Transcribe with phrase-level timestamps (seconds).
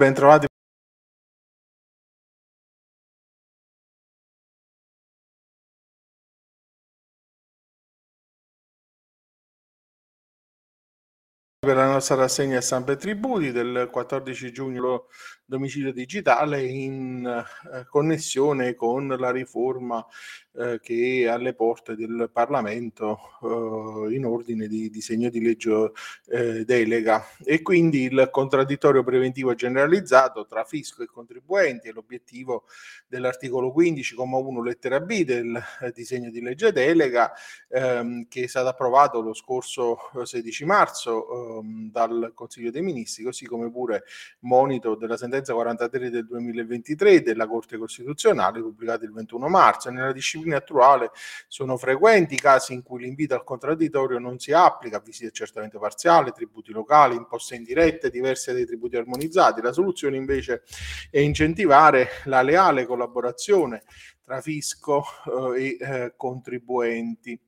[0.00, 0.46] Bentrovati.
[11.58, 15.08] per la nostra rassegna stampa e tributi del 14 giugno
[15.44, 20.04] domicilio digitale in eh, connessione con la riforma
[20.52, 25.92] eh, che è alle porte del Parlamento eh, in ordine di disegno di legge
[26.26, 32.64] eh, delega e quindi il contraddittorio preventivo generalizzato tra fisco e contribuenti è l'obiettivo
[33.06, 37.32] dell'articolo 15,1 lettera B del eh, disegno di legge delega
[37.68, 43.46] ehm, che è stato approvato lo scorso 16 marzo ehm, dal Consiglio dei Ministri così
[43.46, 44.02] come pure
[44.40, 49.90] monito della sentenza 43 del 2023 della Corte Costituzionale pubblicata il 21 marzo.
[49.90, 51.10] Nella disciplina attuale
[51.48, 55.78] sono frequenti i casi in cui l'invito al contraddittorio non si applica a visite certamente
[55.78, 59.60] parziali, tributi locali, imposte indirette diverse dai tributi armonizzati.
[59.60, 60.62] La soluzione invece
[61.10, 63.82] è incentivare la leale collaborazione
[64.22, 65.02] tra fisco
[65.54, 67.38] eh, e eh, contribuenti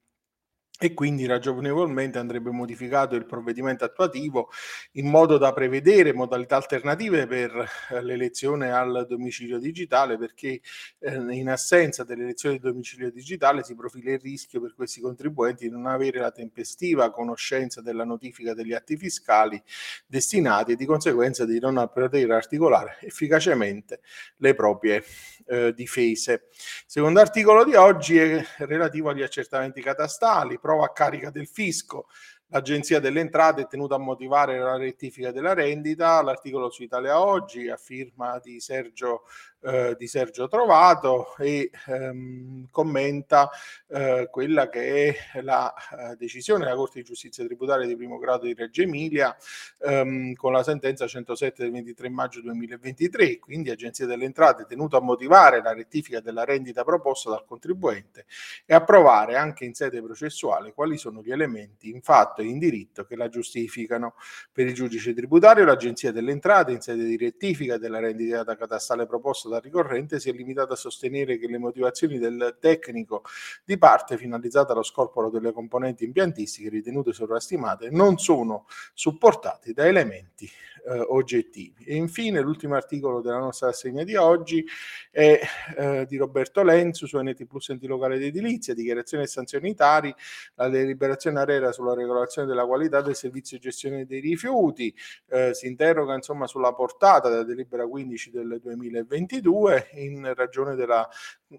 [0.82, 4.50] e quindi ragionevolmente andrebbe modificato il provvedimento attuativo
[4.94, 10.60] in modo da prevedere modalità alternative per eh, l'elezione al domicilio digitale perché
[10.98, 15.70] eh, in assenza dell'elezione del domicilio digitale si profila il rischio per questi contribuenti di
[15.70, 19.62] non avere la tempestiva conoscenza della notifica degli atti fiscali
[20.04, 24.00] destinati e di conseguenza di non poter articolare efficacemente
[24.38, 25.04] le proprie
[25.46, 26.48] eh, difese.
[26.86, 32.06] secondo articolo di oggi è relativo agli accertamenti catastali, prova a carica del fisco.
[32.52, 36.20] L'Agenzia delle Entrate è tenuta a motivare la rettifica della rendita.
[36.20, 39.22] L'articolo su Italia Oggi a firma di Sergio
[39.62, 43.48] eh, di Sergio Trovato e ehm, commenta
[43.88, 48.46] eh, quella che è la eh, decisione della Corte di Giustizia Tributaria di primo grado
[48.46, 49.36] di Reggio Emilia
[49.78, 54.96] ehm, con la sentenza 107 del 23 maggio 2023, quindi Agenzia delle Entrate è tenuta
[54.96, 58.26] a motivare la rettifica della rendita proposta dal contribuente
[58.66, 62.02] e approvare anche in sede processuale quali sono gli elementi in
[62.42, 64.14] e in diritto che la giustificano.
[64.52, 69.48] Per il giudice tributario l'Agenzia delle Entrate in sede di rettifica della rendita catastale proposta
[69.48, 73.24] dal ricorrente si è limitato a sostenere che le motivazioni del tecnico
[73.64, 80.50] di parte finalizzata allo scorporo delle componenti impiantistiche ritenute sovrastimate non sono supportate da elementi
[80.84, 81.84] eh, oggettivi.
[81.84, 84.64] E infine l'ultimo articolo della nostra assegna di oggi
[85.10, 85.40] è
[85.76, 90.14] eh, di Roberto Lenzu su NT Plus Enti Locale di Edilizia, dichiarazioni e sanzionitari,
[90.54, 94.94] la deliberazione ARERA sulla regolazione della qualità del servizio di gestione dei rifiuti,
[95.28, 101.08] eh, si interroga insomma sulla portata della delibera 15 del 2022 in ragione della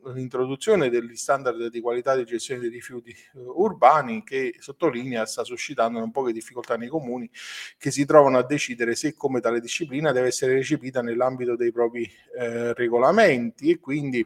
[0.05, 6.01] l'introduzione degli standard di qualità di gestione dei rifiuti eh, urbani che sottolinea sta suscitando
[6.01, 7.29] un po' di difficoltà nei comuni
[7.77, 11.71] che si trovano a decidere se e come tale disciplina deve essere recepita nell'ambito dei
[11.71, 14.25] propri eh, regolamenti e quindi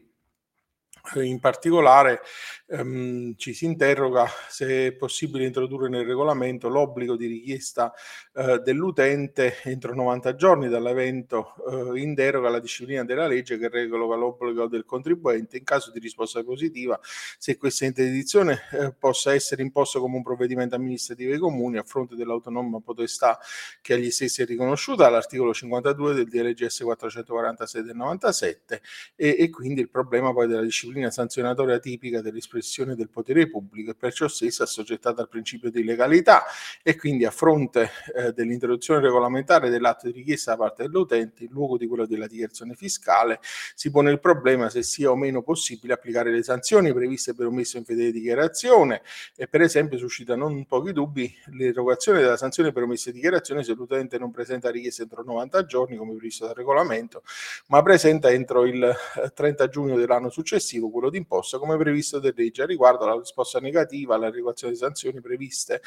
[1.16, 2.22] in particolare
[2.68, 7.94] ehm, ci si interroga se è possibile introdurre nel regolamento l'obbligo di richiesta
[8.34, 11.54] eh, dell'utente entro 90 giorni dall'evento
[11.96, 16.00] eh, in deroga alla disciplina della legge che regola l'obbligo del contribuente in caso di
[16.00, 17.00] risposta positiva
[17.38, 22.16] se questa interdizione eh, possa essere imposta come un provvedimento amministrativo ai comuni a fronte
[22.16, 23.40] dell'autonoma potestà
[23.82, 28.82] che agli stessi è riconosciuta all'articolo 52 del DLGS 446 del 97
[29.16, 32.57] e, e quindi il problema poi della disciplina sanzionatoria tipica dell'espressione
[32.96, 36.44] del potere pubblico e perciò stessa assoggettata al principio di legalità
[36.84, 41.78] e quindi a fronte eh, dell'introduzione regolamentare dell'atto di richiesta da parte dell'utente in luogo
[41.78, 43.40] di quello della dichiarazione fiscale
[43.76, 47.78] si pone il problema se sia o meno possibile applicare le sanzioni previste per omesso
[47.78, 49.02] in fedele dichiarazione
[49.36, 54.18] e per esempio suscita non pochi dubbi l'erogazione della sanzione per omessa dichiarazione se l'utente
[54.18, 57.24] non presenta richiesta entro 90 giorni come previsto dal regolamento
[57.68, 58.96] ma presenta entro il
[59.34, 62.20] 30 eh, giugno dell'anno successivo quello d'imposta come previsto
[62.50, 65.82] da legge riguardo alla risposta negativa alla regolazione di sanzioni previste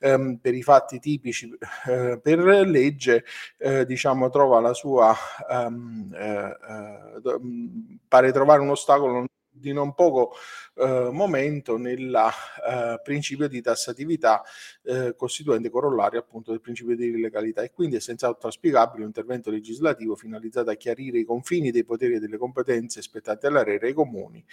[0.00, 1.50] ehm, per i fatti tipici
[1.86, 3.24] eh, per legge
[3.58, 5.14] eh, diciamo trova la sua
[5.50, 9.26] ehm, eh, eh pare trovare un ostacolo
[9.58, 10.32] di non poco
[10.74, 14.42] eh, momento nel eh, principio di tassatività
[14.82, 19.50] eh, costituente corollario appunto del principio di legalità e quindi è senz'altro auspicabile un intervento
[19.50, 24.44] legislativo finalizzato a chiarire i confini dei poteri e delle competenze spettate all'ARERA ai comuni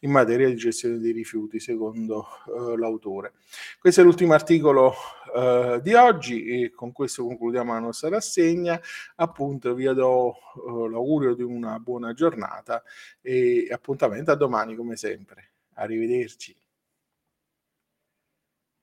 [0.00, 3.32] in materia di gestione dei rifiuti secondo eh, l'autore.
[3.78, 4.94] Questo è l'ultimo articolo
[5.34, 8.80] eh, di oggi e con questo concludiamo la nostra rassegna.
[9.16, 12.82] Appunto vi do eh, l'augurio di una buona giornata
[13.20, 15.48] e appuntamento a domani come sempre.
[15.74, 16.54] Arrivederci.